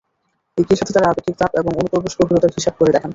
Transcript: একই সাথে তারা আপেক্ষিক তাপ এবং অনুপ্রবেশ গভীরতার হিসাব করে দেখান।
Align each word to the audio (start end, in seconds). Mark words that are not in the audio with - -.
একই 0.57 0.75
সাথে 0.75 0.93
তারা 0.93 1.07
আপেক্ষিক 1.09 1.35
তাপ 1.37 1.51
এবং 1.55 1.71
অনুপ্রবেশ 1.73 2.13
গভীরতার 2.19 2.55
হিসাব 2.57 2.73
করে 2.79 2.91
দেখান। 2.91 3.09